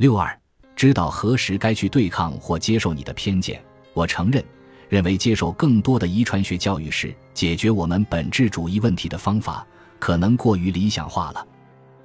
[0.00, 0.34] 六二，
[0.74, 3.62] 知道何时该去对抗或接受你的偏见。
[3.92, 4.42] 我承认，
[4.88, 9.62] 认为接受更多的遗传学教育是解决我们本质主义问题的方法，
[9.98, 11.46] 可能过于理想化了。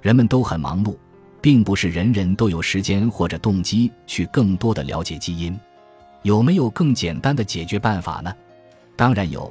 [0.02, 0.94] 人们都很忙碌，
[1.40, 5.58] 并不是人人都有时间或者动机去更多的了解基因。
[6.20, 8.30] 有没有更简单的解决办法呢？
[8.94, 9.50] 当然有，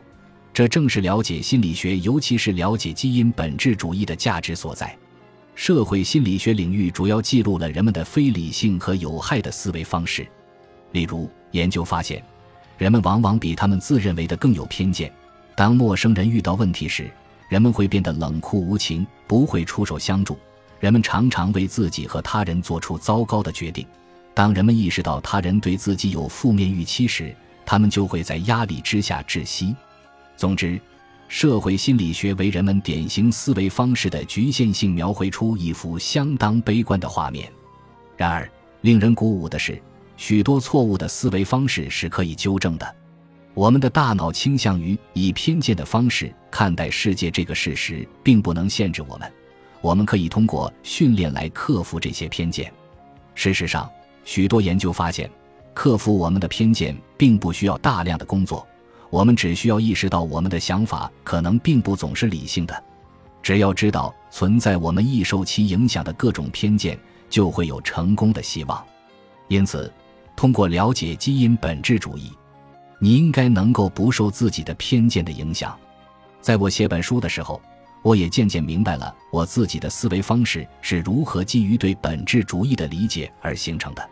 [0.53, 4.95] 这正是了解心理学，尤其是了解基因本质主义的价值所在。
[5.55, 10.27] 社会心理学领域主要记录了人们的非理性和有害的思维方式。
[10.91, 12.21] 例如，研究发现，
[12.77, 15.11] 人们往往比他们自认为的更有偏见。
[15.55, 17.09] 当陌生人遇到问题时，
[17.47, 20.37] 人们会变得冷酷无情，不会出手相助。
[20.81, 23.87] 人们常常为自己和他人做出糟糕的决定。
[24.33, 27.33] 当人们意识到他人对自己有负面预期时，
[27.65, 29.73] 他们就会在压力之下窒息。
[30.35, 30.79] 总之。
[31.27, 37.51] 社会心理学为人们典型思维方式的局限性描绘出一幅相当悲观的画面。
[38.15, 38.49] 然而，
[38.81, 39.81] 令人鼓舞的是，
[40.15, 42.95] 许多错误的思维方式是可以纠正的。
[43.53, 49.31] 我们的大脑倾向于以偏见的方式看待世界，这个事实并不能限制我们。
[49.81, 52.71] 我们可以通过训练来克服这些偏见。
[53.33, 53.89] 事实上，
[54.23, 55.29] 许多研究发现，
[55.73, 58.65] 克服我们的偏见并不需要大量的工作。
[59.09, 62.83] 我们只需要意识到，我们的想法可能并不总是理性的。
[63.41, 68.83] 只要知道存在我们易受其影响的各种偏见，就会有成功的希望。
[69.47, 69.91] 因此，
[70.35, 72.31] 通过了解基因本质主义，
[72.99, 75.77] 你应该能够不受自己的偏见的影响。
[76.41, 77.61] 在我写本书的时候，
[78.01, 84.09] 我也渐渐明白了我自己的思维方式是如何基于对本质主义的理解而形成的。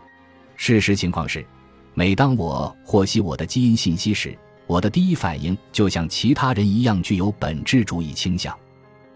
[0.56, 1.44] 事实情况是，
[1.96, 8.58] 每当我获悉我的基因信息时，我的第一反应就像其他人一样具有本质主义倾向。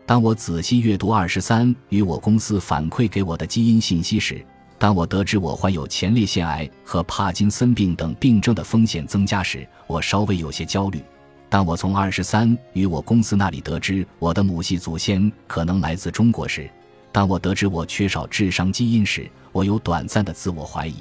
[0.05, 4.45] 当我仔细阅读二十三与我公司反馈给我的基因信息时，
[4.77, 11.01] 当我得知我患有前列腺癌和帕金森病等病症的风险增加时，我稍微有些焦虑。
[11.49, 16.69] 当我从二十三与我公司那里得知我的母系祖先可能来自中国时，
[17.11, 20.95] 当我得知我缺少智商基因时，我有短暂的自我怀疑。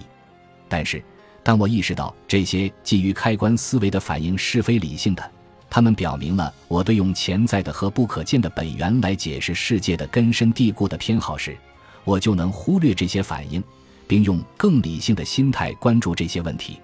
[0.68, 1.02] 但是。
[1.46, 5.30] 当我意识到这些基于开关思维的反应是非理性的，
[5.70, 11.56] 他们表明了我对用潜在的和不可见的本源来解释世界的根深蒂固的偏好时，
[12.02, 13.62] 我就能忽略这些反应，
[14.08, 16.80] 并用更理性的心态关注这些问题。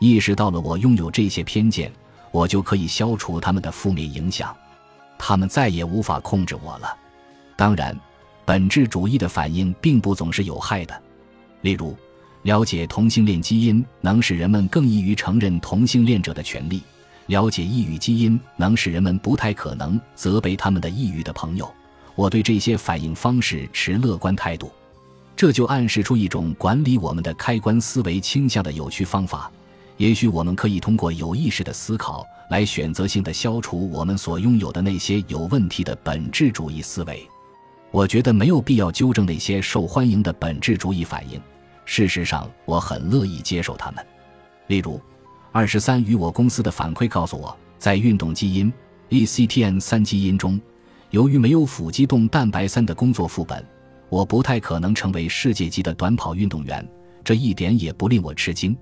[0.00, 1.90] 意识到了我拥有这些偏见，
[2.30, 4.54] 我就可以消除他们的负面影响，
[5.18, 6.94] 他们再也无法控制我了。
[7.56, 7.98] 当然，
[8.44, 11.02] 本质主义的反应并不总是有害的，
[11.62, 11.96] 例如。
[12.44, 16.82] 了解同性恋基因能使人们更易于承认同性恋者的权利。
[17.26, 21.70] 了解抑郁基因能使人们不太可能责备他们的抑郁的朋友。
[22.14, 24.70] 我对这些反应方式持乐观态度，
[25.34, 29.50] 这就暗示出一种管理我们的开关思维倾向的有趣方法。
[29.96, 37.26] 也许我们可以通过有意识的思考来选择性的消除我们所拥有的那些有问题的本质主义思维。
[37.90, 41.40] 我觉得没有必要纠正那些受欢迎的本质主义反应。
[41.84, 44.04] 事实上，我很乐意接受他们。
[44.66, 45.00] 例如，
[45.52, 48.72] 二十三与我公司的反馈告诉我，在运动基因
[49.10, 50.60] ECTN 三基因中，
[51.10, 53.64] 由于没有腹肌动蛋白三的工作副本，
[54.08, 56.86] 我不太可能成为世界级的短跑运动员。
[57.22, 58.76] 这一点也不令我吃惊。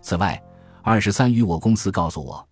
[0.00, 0.42] 此外，
[0.82, 2.46] 二十三与我公司告诉我，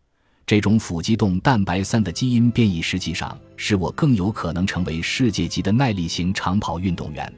[0.46, 7.32] 这种腹肌动蛋白三的基因变异实际上使我更有可能成为世界级的耐力型长跑运动员。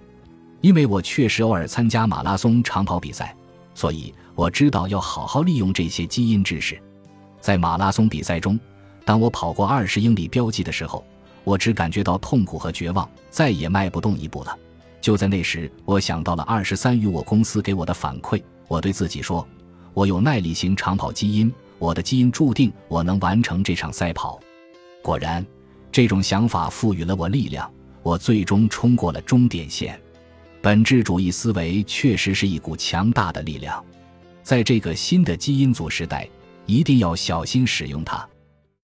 [0.60, 3.34] 因为我确实偶尔参加马拉松长跑比赛，
[3.74, 6.80] 所以我知道要好好利用这些基因知识。
[7.41, 8.58] 在马拉松比赛中，
[9.04, 11.04] 当我跑过二十英里标记的时候，
[11.44, 14.56] 我只感觉到痛苦和绝望，再也迈不动一步了。
[15.00, 18.42] 就在那时，我想到了二十三与我公司给我的反馈。
[18.66, 19.47] 我对自己说
[19.94, 24.41] ：“我有耐力型长跑基因，我的基因注定我能完成这场赛跑。”
[25.00, 25.47] 果然，
[25.92, 29.98] 这种想法赋予了我力量，我最终冲过了终点线。
[30.68, 33.82] 本质主义思维确实是一股强大的力量，
[34.42, 36.28] 在这个新的基因组时代，
[36.66, 38.28] 一定要小心使用它。